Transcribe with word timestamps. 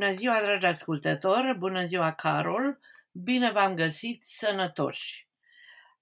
Bună 0.00 0.12
ziua, 0.12 0.40
dragi 0.42 0.66
ascultători! 0.66 1.58
Bună 1.58 1.86
ziua, 1.86 2.12
Carol! 2.12 2.78
Bine 3.12 3.50
v-am 3.50 3.74
găsit 3.74 4.22
sănătoși! 4.22 5.28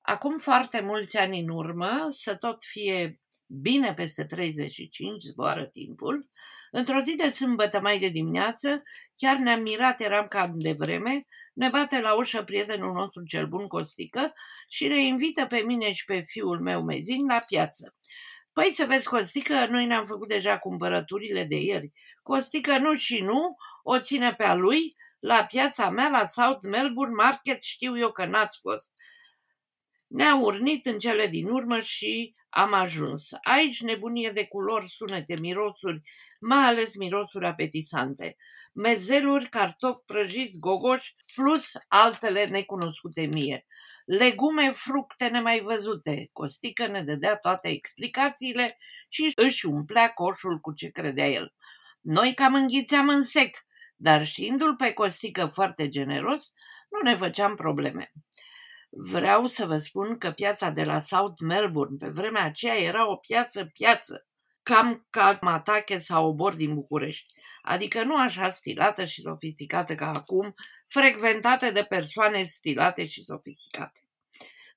Acum 0.01 0.39
foarte 0.39 0.81
mulți 0.81 1.17
ani 1.17 1.41
în 1.41 1.49
urmă, 1.49 2.07
să 2.09 2.37
tot 2.37 2.65
fie 2.65 3.21
bine 3.47 3.95
peste 3.95 4.25
35, 4.25 5.23
zboară 5.23 5.67
timpul, 5.67 6.29
într-o 6.71 7.01
zi 7.01 7.17
de 7.17 7.29
sâmbătă 7.29 7.81
mai 7.81 7.99
de 7.99 8.09
dimineață, 8.09 8.83
chiar 9.17 9.37
ne-am 9.37 9.63
mirat, 9.63 10.01
eram 10.01 10.27
cam 10.27 10.59
de 10.59 10.73
vreme, 10.73 11.27
ne 11.53 11.69
bate 11.69 12.01
la 12.01 12.15
ușă 12.15 12.43
prietenul 12.43 12.93
nostru 12.93 13.25
cel 13.25 13.47
bun 13.47 13.67
Costică 13.67 14.33
și 14.69 14.87
ne 14.87 15.01
invită 15.01 15.47
pe 15.47 15.63
mine 15.67 15.93
și 15.93 16.05
pe 16.05 16.25
fiul 16.27 16.61
meu 16.61 16.83
Mezin 16.83 17.27
la 17.27 17.43
piață. 17.49 17.95
Păi 18.59 18.73
să 18.73 18.85
vezi, 18.85 19.09
Costică, 19.09 19.67
noi 19.67 19.87
ne-am 19.87 20.07
făcut 20.07 20.29
deja 20.29 20.59
cumpărăturile 20.59 21.45
de 21.45 21.57
ieri. 21.57 21.93
Costică 22.23 22.79
nu 22.79 22.95
și 22.95 23.21
nu, 23.21 23.57
o 23.83 24.01
ține 24.01 24.35
pe 24.35 24.45
a 24.45 24.55
lui, 24.55 24.97
la 25.19 25.45
piața 25.45 25.91
mea, 25.91 26.09
la 26.09 26.27
South 26.27 26.67
Melbourne 26.67 27.15
Market, 27.15 27.63
știu 27.63 27.99
eu 27.99 28.13
că 28.13 28.25
n-ați 28.25 28.59
fost. 28.61 28.91
Ne-a 30.07 30.35
urnit 30.35 30.87
în 30.87 30.99
cele 30.99 31.27
din 31.27 31.49
urmă 31.49 31.81
și 31.81 32.35
am 32.49 32.73
ajuns. 32.73 33.29
Aici 33.43 33.81
nebunie 33.81 34.31
de 34.31 34.47
culori, 34.47 34.89
sunete, 34.89 35.35
mirosuri, 35.41 36.03
mai 36.41 36.65
ales 36.65 36.97
mirosuri 36.97 37.47
apetisante. 37.47 38.37
Mezeluri, 38.73 39.49
cartofi 39.49 40.03
prăjiți, 40.07 40.59
gogoși, 40.59 41.15
plus 41.35 41.73
altele 41.89 42.45
necunoscute 42.45 43.27
mie 43.27 43.67
legume, 44.09 44.71
fructe 44.71 45.29
nemai 45.29 45.61
văzute. 45.61 46.29
Costică 46.33 46.87
ne 46.87 47.03
dădea 47.03 47.37
toate 47.37 47.69
explicațiile 47.69 48.79
și 49.09 49.33
își 49.35 49.67
umplea 49.67 50.09
coșul 50.09 50.59
cu 50.59 50.73
ce 50.73 50.91
credea 50.91 51.29
el. 51.29 51.55
Noi 52.01 52.35
cam 52.35 52.55
înghițeam 52.55 53.09
în 53.09 53.23
sec, 53.23 53.57
dar 53.97 54.27
știindu-l 54.27 54.77
pe 54.77 54.93
Costică 54.93 55.47
foarte 55.47 55.89
generos, 55.89 56.53
nu 56.91 57.11
ne 57.11 57.17
făceam 57.17 57.55
probleme. 57.55 58.13
Vreau 58.89 59.47
să 59.47 59.67
vă 59.67 59.77
spun 59.77 60.19
că 60.19 60.31
piața 60.31 60.71
de 60.71 60.85
la 60.85 60.99
South 60.99 61.41
Melbourne 61.41 61.97
pe 61.99 62.09
vremea 62.09 62.45
aceea 62.45 62.77
era 62.79 63.11
o 63.11 63.17
piață-piață, 63.17 64.27
cam 64.69 65.07
ca 65.11 65.39
Matache 65.41 65.99
sau 65.99 66.29
Obor 66.29 66.55
din 66.55 66.75
București, 66.75 67.33
adică 67.63 68.03
nu 68.03 68.17
așa 68.17 68.51
stilată 68.51 69.05
și 69.05 69.21
sofisticată 69.21 69.95
ca 69.95 70.13
acum, 70.13 70.55
frecventată 70.87 71.71
de 71.71 71.83
persoane 71.83 72.43
stilate 72.43 73.07
și 73.07 73.25
sofisticate. 73.25 74.01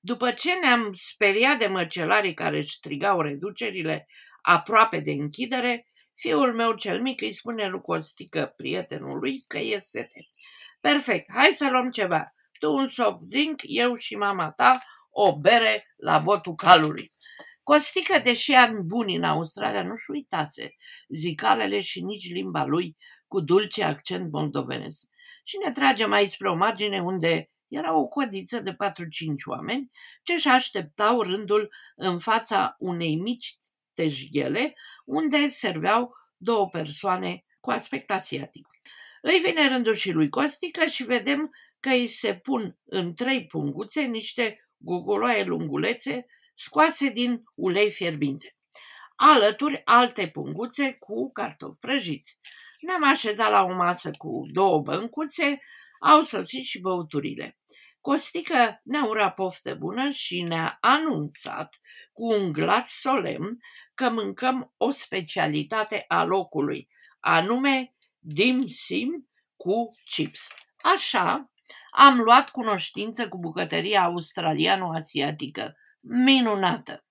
După 0.00 0.30
ce 0.30 0.58
ne-am 0.58 0.92
speriat 0.92 1.58
de 1.58 1.66
măcelarii 1.66 2.34
care 2.34 2.56
își 2.56 2.74
strigau 2.74 3.20
reducerile 3.20 4.06
aproape 4.42 5.00
de 5.00 5.10
închidere, 5.10 5.86
fiul 6.14 6.54
meu 6.54 6.74
cel 6.74 7.00
mic 7.00 7.20
îi 7.20 7.32
spune 7.32 7.68
lui 7.68 7.80
Costică, 7.80 8.52
prietenului, 8.56 9.44
că 9.46 9.58
e 9.58 9.80
sete. 9.80 10.28
Perfect, 10.80 11.32
hai 11.32 11.52
să 11.56 11.68
luăm 11.70 11.90
ceva. 11.90 12.34
Tu 12.58 12.72
un 12.72 12.88
soft 12.88 13.28
drink, 13.28 13.60
eu 13.62 13.94
și 13.94 14.16
mama 14.16 14.50
ta 14.50 14.82
o 15.10 15.38
bere 15.38 15.94
la 15.96 16.18
botul 16.18 16.54
calului. 16.54 17.12
Costică, 17.62 18.18
deși 18.18 18.52
ani 18.52 18.82
buni 18.82 19.16
în 19.16 19.24
Australia, 19.24 19.82
nu-și 19.82 20.10
uitase 20.10 20.74
zicalele 21.08 21.80
și 21.80 22.04
nici 22.04 22.32
limba 22.32 22.64
lui 22.64 22.96
cu 23.26 23.40
dulce 23.40 23.84
accent 23.84 24.32
moldovenesc. 24.32 25.08
Și 25.44 25.56
ne 25.64 25.72
trage 25.72 26.04
mai 26.04 26.26
spre 26.26 26.50
o 26.50 26.54
margine 26.54 27.02
unde 27.02 27.50
era 27.68 27.96
o 27.96 28.06
codiță 28.06 28.60
de 28.60 28.72
4-5 28.72 28.74
oameni 29.44 29.90
ce 30.22 30.32
își 30.32 30.48
așteptau 30.48 31.22
rândul 31.22 31.74
în 31.96 32.18
fața 32.18 32.74
unei 32.78 33.16
mici 33.16 33.56
tejghele 33.94 34.74
unde 35.04 35.48
serveau 35.48 36.14
două 36.36 36.68
persoane 36.68 37.44
cu 37.60 37.70
aspect 37.70 38.10
asiatic. 38.10 38.66
Îi 39.22 39.40
vine 39.44 39.68
rândul 39.68 39.94
și 39.94 40.10
lui 40.10 40.28
Costică 40.28 40.86
și 40.86 41.02
vedem 41.02 41.50
că 41.80 41.88
îi 41.88 42.06
se 42.06 42.34
pun 42.34 42.78
în 42.84 43.14
trei 43.14 43.46
punguțe 43.46 44.02
niște 44.02 44.64
gogoloaie 44.78 45.44
lungulețe 45.44 46.26
scoase 46.64 47.10
din 47.10 47.42
ulei 47.56 47.90
fierbinte. 47.90 48.56
Alături 49.16 49.82
alte 49.84 50.28
punguțe 50.28 50.92
cu 50.92 51.32
cartofi 51.32 51.78
prăjiți. 51.78 52.38
Ne-am 52.80 53.04
așezat 53.04 53.50
la 53.50 53.62
o 53.62 53.72
masă 53.74 54.10
cu 54.18 54.46
două 54.52 54.78
băncuțe, 54.78 55.60
au 56.00 56.22
sosit 56.22 56.64
și 56.64 56.80
băuturile. 56.80 57.58
Costică 58.00 58.80
ne-a 58.82 59.04
urat 59.04 59.34
poftă 59.34 59.74
bună 59.74 60.10
și 60.10 60.42
ne-a 60.42 60.78
anunțat 60.80 61.80
cu 62.12 62.24
un 62.32 62.52
glas 62.52 62.88
solemn 62.88 63.58
că 63.94 64.10
mâncăm 64.10 64.72
o 64.76 64.90
specialitate 64.90 66.04
a 66.08 66.24
locului, 66.24 66.88
anume 67.20 67.94
dim 68.18 68.66
sim 68.66 69.28
cu 69.56 69.90
chips. 70.10 70.48
Așa, 70.94 71.52
am 71.90 72.20
luat 72.20 72.50
cunoștință 72.50 73.28
cu 73.28 73.38
bucătăria 73.38 74.02
australiano-asiatică, 74.02 75.76
minunată. 76.02 77.04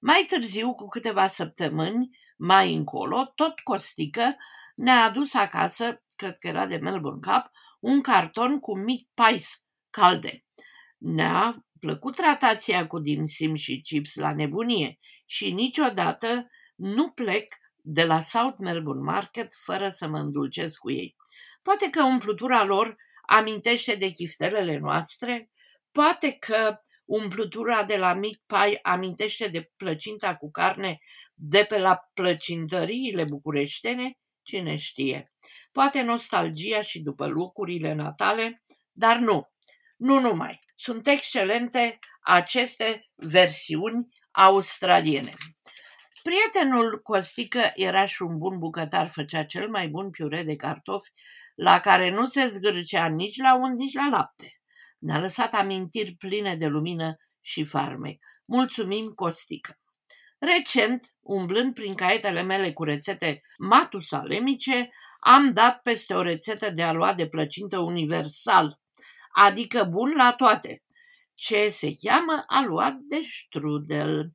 Mai 0.00 0.26
târziu, 0.28 0.74
cu 0.74 0.88
câteva 0.88 1.26
săptămâni, 1.26 2.18
mai 2.36 2.74
încolo, 2.74 3.32
tot 3.34 3.60
Costică 3.60 4.36
ne-a 4.74 5.04
adus 5.04 5.34
acasă, 5.34 6.02
cred 6.16 6.36
că 6.36 6.46
era 6.46 6.66
de 6.66 6.76
Melbourne 6.76 7.32
Cup, 7.32 7.50
un 7.80 8.00
carton 8.00 8.58
cu 8.58 8.76
meat 8.76 9.00
pies 9.14 9.64
calde. 9.90 10.44
Ne-a 10.98 11.66
plăcut 11.80 12.14
tratația 12.14 12.86
cu 12.86 12.98
dimsim 12.98 13.54
și 13.54 13.80
chips 13.80 14.14
la 14.14 14.34
nebunie 14.34 14.98
și 15.26 15.52
niciodată 15.52 16.50
nu 16.74 17.10
plec 17.10 17.54
de 17.76 18.04
la 18.04 18.20
South 18.20 18.56
Melbourne 18.58 19.02
Market 19.02 19.52
fără 19.64 19.88
să 19.88 20.08
mă 20.08 20.18
îndulcesc 20.18 20.78
cu 20.78 20.90
ei. 20.90 21.16
Poate 21.62 21.90
că 21.90 22.02
umplutura 22.02 22.64
lor 22.64 22.96
amintește 23.26 23.94
de 23.94 24.08
chiftelele 24.08 24.78
noastre, 24.78 25.50
poate 25.92 26.32
că 26.32 26.80
umplutura 27.12 27.84
de 27.84 27.96
la 27.96 28.14
Meat 28.14 28.40
Pie 28.46 28.78
amintește 28.82 29.48
de 29.48 29.70
plăcinta 29.76 30.36
cu 30.36 30.50
carne 30.50 30.98
de 31.34 31.64
pe 31.68 31.78
la 31.78 32.00
plăcintăriile 32.14 33.24
bucureștene, 33.24 34.12
cine 34.42 34.76
știe. 34.76 35.32
Poate 35.72 36.02
nostalgia 36.02 36.82
și 36.82 37.00
după 37.00 37.26
lucrurile 37.26 37.92
natale, 37.92 38.62
dar 38.92 39.16
nu, 39.16 39.50
nu 39.96 40.20
numai. 40.20 40.60
Sunt 40.74 41.06
excelente 41.06 41.98
aceste 42.20 43.10
versiuni 43.14 44.08
australiene. 44.30 45.32
Prietenul 46.22 47.00
Costică 47.02 47.72
era 47.74 48.06
și 48.06 48.22
un 48.22 48.38
bun 48.38 48.58
bucătar, 48.58 49.08
făcea 49.08 49.44
cel 49.44 49.68
mai 49.68 49.88
bun 49.88 50.10
piure 50.10 50.42
de 50.42 50.56
cartofi, 50.56 51.10
la 51.54 51.80
care 51.80 52.10
nu 52.10 52.26
se 52.26 52.46
zgârcea 52.46 53.06
nici 53.06 53.36
la 53.36 53.54
unt, 53.54 53.78
nici 53.78 53.94
la 53.94 54.08
lapte. 54.08 54.61
Ne-a 55.02 55.20
lăsat 55.20 55.54
amintiri 55.54 56.14
pline 56.14 56.56
de 56.56 56.66
lumină 56.66 57.16
și 57.40 57.64
farmec. 57.64 58.22
Mulțumim, 58.44 59.04
Costică! 59.04 59.78
Recent, 60.38 61.06
umblând 61.20 61.74
prin 61.74 61.94
caietele 61.94 62.42
mele 62.42 62.72
cu 62.72 62.84
rețete 62.84 63.42
matusalemice, 63.58 64.90
am 65.18 65.52
dat 65.52 65.82
peste 65.82 66.14
o 66.14 66.22
rețetă 66.22 66.70
de 66.70 66.82
aluat 66.82 67.16
de 67.16 67.28
plăcintă 67.28 67.78
universal, 67.78 68.80
adică 69.32 69.84
bun 69.84 70.12
la 70.16 70.32
toate, 70.32 70.82
ce 71.34 71.70
se 71.70 71.94
cheamă 72.00 72.44
aluat 72.46 72.94
de 72.94 73.20
strudel. 73.22 74.32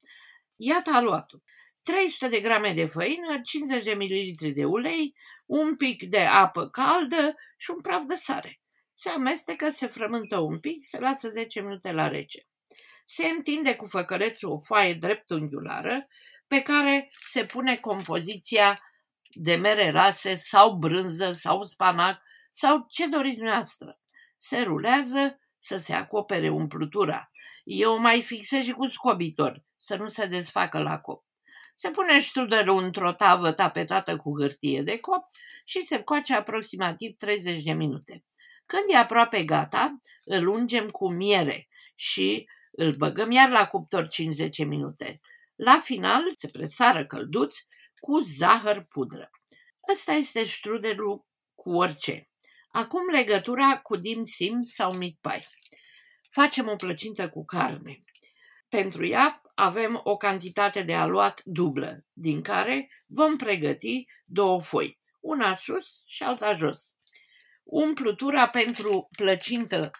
Iată 0.55 0.91
aluatul. 0.93 1.43
300 1.81 2.29
de 2.29 2.39
grame 2.39 2.73
de 2.73 2.85
făină, 2.85 3.41
50 3.43 3.83
de 3.83 3.93
ml 3.93 4.53
de 4.53 4.65
ulei, 4.65 5.15
un 5.45 5.75
pic 5.75 6.03
de 6.03 6.19
apă 6.19 6.69
caldă 6.69 7.35
și 7.57 7.71
un 7.71 7.81
praf 7.81 8.03
de 8.07 8.15
sare. 8.15 8.59
Se 8.99 9.09
amestecă, 9.09 9.69
se 9.69 9.87
frământă 9.87 10.39
un 10.39 10.59
pic, 10.59 10.85
se 10.85 10.99
lasă 10.99 11.29
10 11.29 11.61
minute 11.61 11.91
la 11.91 12.07
rece. 12.07 12.47
Se 13.05 13.27
întinde 13.27 13.75
cu 13.75 13.85
făcălețul 13.85 14.49
o 14.49 14.59
foaie 14.59 14.93
dreptunghiulară 14.93 16.07
pe 16.47 16.61
care 16.61 17.09
se 17.25 17.45
pune 17.45 17.75
compoziția 17.75 18.81
de 19.29 19.55
mere 19.55 19.89
rase 19.89 20.35
sau 20.35 20.73
brânză 20.75 21.31
sau 21.31 21.63
spanac 21.63 22.21
sau 22.51 22.85
ce 22.89 23.07
doriți 23.07 23.35
dumneavoastră 23.35 23.99
se 24.37 24.61
rulează 24.61 25.39
să 25.57 25.77
se 25.77 25.93
acopere 25.93 26.49
umplutura. 26.49 27.31
Eu 27.63 27.99
mai 27.99 28.21
fixez 28.21 28.63
și 28.63 28.71
cu 28.71 28.87
scobitor, 28.87 29.63
să 29.77 29.95
nu 29.95 30.09
se 30.09 30.25
desfacă 30.25 30.79
la 30.79 30.99
cop. 30.99 31.25
Se 31.75 31.91
pune 31.91 32.19
strudelul 32.19 32.83
într-o 32.83 33.13
tavă 33.13 33.51
tapetată 33.51 34.17
cu 34.17 34.39
hârtie 34.39 34.81
de 34.81 34.99
cop 34.99 35.23
și 35.65 35.81
se 35.81 36.03
coace 36.03 36.33
aproximativ 36.33 37.15
30 37.17 37.63
de 37.63 37.73
minute. 37.73 38.25
Când 38.67 38.83
e 38.87 38.95
aproape 38.95 39.43
gata, 39.43 39.99
îl 40.23 40.47
ungem 40.47 40.89
cu 40.89 41.09
miere 41.11 41.67
și 41.95 42.49
îl 42.71 42.93
băgăm 42.95 43.31
iar 43.31 43.49
la 43.49 43.67
cuptor 43.67 44.07
50 44.07 44.57
minute. 44.57 45.21
La 45.55 45.79
final 45.83 46.23
se 46.35 46.47
presară 46.47 47.05
călduț 47.05 47.57
cu 47.99 48.19
zahăr 48.19 48.83
pudră. 48.89 49.29
Ăsta 49.91 50.11
este 50.11 50.45
strudelul 50.45 51.25
cu 51.55 51.75
orice. 51.75 52.29
Acum 52.69 53.09
legătura 53.11 53.79
cu 53.79 53.95
dim 53.95 54.23
sim 54.23 54.61
sau 54.61 54.97
meat 54.97 55.15
pie. 55.21 55.47
Facem 56.29 56.67
o 56.67 56.75
plăcintă 56.75 57.29
cu 57.29 57.45
carne. 57.45 58.03
Pentru 58.69 59.05
ea 59.05 59.41
avem 59.55 60.01
o 60.03 60.17
cantitate 60.17 60.81
de 60.81 60.95
aluat 60.95 61.41
dublă, 61.43 62.05
din 62.13 62.41
care 62.41 62.91
vom 63.07 63.35
pregăti 63.35 64.05
două 64.25 64.61
foi, 64.61 64.99
una 65.19 65.55
sus 65.55 66.01
și 66.05 66.23
alta 66.23 66.55
jos. 66.55 66.96
Umplutura 67.69 68.47
pentru 68.47 69.09
plăcintă 69.17 69.91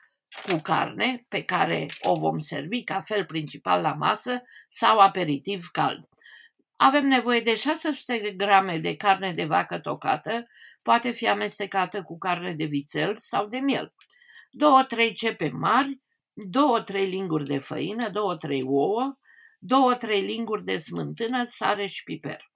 cu 0.46 0.60
carne, 0.62 1.26
pe 1.28 1.44
care 1.44 1.86
o 2.02 2.16
vom 2.16 2.40
servi 2.40 2.84
ca 2.84 3.02
fel 3.02 3.26
principal 3.26 3.82
la 3.82 3.94
masă 3.94 4.42
sau 4.68 5.00
aperitiv 5.00 5.68
cald. 5.72 6.08
Avem 6.76 7.08
nevoie 7.08 7.40
de 7.40 7.56
600 7.56 8.34
grame 8.38 8.78
de 8.78 8.96
carne 8.96 9.32
de 9.32 9.46
vacă 9.46 9.80
tocată, 9.80 10.48
poate 10.82 11.12
fi 11.12 11.28
amestecată 11.28 12.04
cu 12.04 12.18
carne 12.18 12.54
de 12.54 12.66
vițel 12.66 13.18
sau 13.18 13.48
de 13.48 13.58
miel. 13.58 13.94
2-3 15.10 15.14
cepe 15.14 15.50
mari, 15.54 16.02
2-3 16.86 16.94
linguri 16.94 17.46
de 17.46 17.58
făină, 17.58 18.08
2-3 18.08 18.12
ouă, 18.66 19.18
2-3 19.98 20.08
linguri 20.08 20.64
de 20.64 20.78
smântână, 20.78 21.44
sare 21.46 21.88
și 21.88 22.04
piper. 22.04 22.52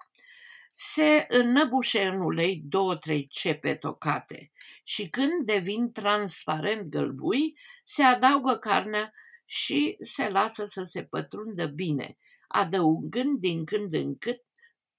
Se 0.71 1.25
înnăbușe 1.29 2.05
în 2.05 2.21
ulei 2.21 2.63
2-3 3.13 3.27
cepe 3.27 3.75
tocate 3.75 4.51
și 4.83 5.09
când 5.09 5.45
devin 5.45 5.91
transparent 5.91 6.89
gălbui, 6.89 7.57
se 7.83 8.03
adaugă 8.03 8.55
carnea 8.55 9.13
și 9.45 9.95
se 9.99 10.29
lasă 10.29 10.65
să 10.65 10.83
se 10.83 11.03
pătrundă 11.03 11.65
bine, 11.65 12.17
adăugând 12.47 13.39
din 13.39 13.65
când 13.65 13.93
în 13.93 14.17
cât 14.17 14.41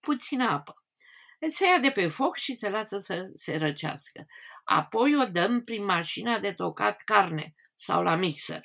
puțină 0.01 0.45
apă. 0.45 0.75
Se 1.51 1.67
ia 1.67 1.79
de 1.79 1.91
pe 1.91 2.09
foc 2.09 2.37
și 2.37 2.57
se 2.57 2.71
lasă 2.71 2.99
să 2.99 3.31
se 3.35 3.57
răcească. 3.57 4.27
Apoi 4.65 5.17
o 5.17 5.25
dăm 5.25 5.65
prin 5.65 5.85
mașina 5.85 6.39
de 6.39 6.53
tocat 6.53 7.03
carne 7.03 7.55
sau 7.75 8.03
la 8.03 8.15
mixer. 8.15 8.61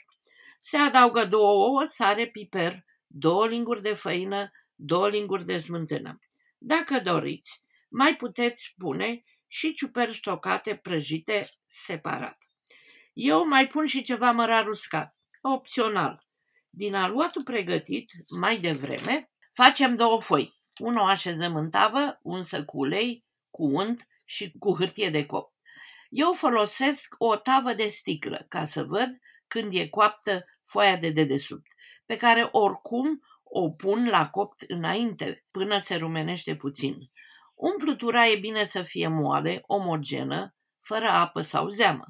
Se 0.59 0.77
adaugă 0.77 1.25
două 1.25 1.67
ouă, 1.67 1.85
sare, 1.89 2.27
piper, 2.27 2.85
două 3.07 3.47
linguri 3.47 3.81
de 3.81 3.93
făină, 3.93 4.51
două 4.75 5.09
linguri 5.09 5.45
de 5.45 5.59
smântână. 5.59 6.19
Dacă 6.57 6.99
doriți, 6.99 7.63
mai 7.89 8.15
puteți 8.15 8.73
pune 8.77 9.23
și 9.47 9.73
ciuperci 9.73 10.19
tocate 10.19 10.75
prăjite 10.75 11.47
separat. 11.65 12.37
Eu 13.13 13.47
mai 13.47 13.67
pun 13.67 13.85
și 13.85 14.03
ceva 14.03 14.31
mărar 14.31 14.67
uscat, 14.67 15.17
opțional. 15.41 16.27
Din 16.69 16.95
aluatul 16.95 17.43
pregătit 17.43 18.11
mai 18.39 18.57
devreme, 18.57 19.31
facem 19.53 19.95
două 19.95 20.21
foi. 20.21 20.55
Una 20.79 21.01
o 21.01 21.05
așezăm 21.05 21.55
în 21.55 21.69
tavă, 21.69 22.19
unsă 22.21 22.65
cu 22.65 22.77
ulei, 22.77 23.25
cu 23.49 23.63
unt 23.63 24.07
și 24.25 24.51
cu 24.59 24.75
hârtie 24.75 25.09
de 25.09 25.25
copt. 25.25 25.55
Eu 26.09 26.33
folosesc 26.33 27.15
o 27.17 27.35
tavă 27.35 27.73
de 27.73 27.87
sticlă 27.87 28.45
ca 28.49 28.65
să 28.65 28.83
văd 28.83 29.17
când 29.47 29.73
e 29.73 29.87
coaptă 29.87 30.45
foaia 30.65 30.97
de 30.97 31.09
dedesubt, 31.09 31.67
pe 32.05 32.17
care 32.17 32.49
oricum 32.51 33.21
o 33.49 33.69
pun 33.69 34.07
la 34.09 34.29
copt 34.29 34.61
înainte, 34.61 35.45
până 35.51 35.77
se 35.77 35.95
rumenește 35.95 36.55
puțin. 36.55 36.97
Umplutura 37.55 38.27
e 38.27 38.37
bine 38.39 38.63
să 38.63 38.83
fie 38.83 39.07
moale, 39.07 39.63
omogenă, 39.65 40.55
fără 40.79 41.07
apă 41.07 41.41
sau 41.41 41.69
zeamă. 41.69 42.05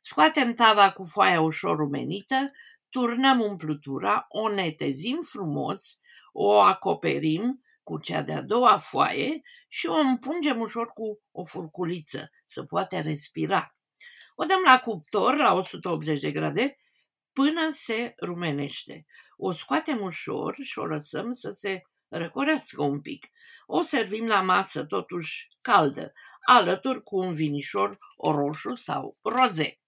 Scoatem 0.00 0.54
tava 0.54 0.92
cu 0.92 1.04
foaia 1.04 1.40
ușor 1.40 1.76
rumenită, 1.76 2.50
turnăm 2.88 3.40
umplutura, 3.40 4.26
o 4.28 4.48
netezim 4.48 5.20
frumos, 5.22 5.98
o 6.32 6.60
acoperim 6.60 7.64
cu 7.82 7.98
cea 7.98 8.22
de-a 8.22 8.42
doua 8.42 8.78
foaie 8.78 9.42
și 9.68 9.86
o 9.86 9.94
împungem 9.94 10.60
ușor 10.60 10.86
cu 10.86 11.20
o 11.32 11.44
furculiță, 11.44 12.30
să 12.46 12.62
poate 12.62 13.00
respira. 13.00 13.76
O 14.34 14.44
dăm 14.44 14.62
la 14.66 14.80
cuptor 14.80 15.36
la 15.36 15.54
180 15.54 16.20
de 16.20 16.32
grade 16.32 16.76
până 17.34 17.70
se 17.72 18.14
rumenește. 18.22 19.06
O 19.36 19.52
scoatem 19.52 20.00
ușor 20.00 20.56
și 20.62 20.78
o 20.78 20.84
lăsăm 20.84 21.32
să 21.32 21.50
se 21.50 21.80
răcorească 22.08 22.82
un 22.82 23.00
pic. 23.00 23.26
O 23.66 23.80
servim 23.80 24.26
la 24.26 24.42
masă 24.42 24.84
totuși 24.84 25.48
caldă, 25.60 26.12
alături 26.46 27.02
cu 27.02 27.16
un 27.16 27.34
vinișor 27.34 27.98
roșu 28.22 28.74
sau 28.74 29.18
roze. 29.22 29.78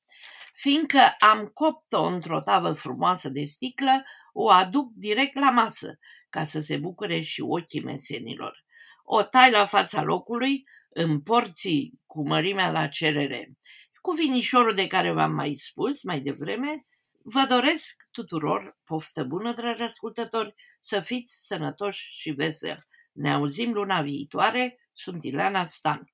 Fiindcă 0.54 0.98
am 1.19 1.46
copt-o 1.46 2.02
într-o 2.02 2.40
tavă 2.40 2.72
frumoasă 2.72 3.28
de 3.28 3.44
sticlă, 3.44 4.04
o 4.32 4.50
aduc 4.50 4.92
direct 4.94 5.38
la 5.38 5.50
masă, 5.50 5.99
ca 6.31 6.44
să 6.44 6.60
se 6.60 6.76
bucure 6.76 7.20
și 7.20 7.40
ochii 7.40 7.82
mesenilor. 7.82 8.64
O 9.04 9.22
tai 9.22 9.50
la 9.50 9.66
fața 9.66 10.02
locului, 10.02 10.64
în 10.88 11.20
porții 11.20 12.00
cu 12.06 12.26
mărimea 12.26 12.70
la 12.70 12.87
cerere. 12.87 13.52
Cu 14.00 14.12
vinișorul 14.12 14.75
de 14.75 14.87
care 14.87 15.12
v-am 15.12 15.32
mai 15.32 15.54
spus 15.54 16.02
mai 16.02 16.20
devreme, 16.20 16.82
vă 17.28 17.46
doresc 17.49 18.08
tuturor 18.11 18.76
poftă 18.84 19.25
bună, 19.25 19.55
dragi 19.55 19.82
ascultători, 19.82 20.55
să 20.81 21.00
fiți 21.00 21.46
sănătoși 21.46 22.12
și 22.12 22.31
veseli. 22.31 22.84
Ne 23.12 23.32
auzim 23.32 23.73
luna 23.73 24.02
viitoare, 24.02 24.81
sunt 24.93 25.25
Ileana 25.25 25.64
Stan. 25.64 26.12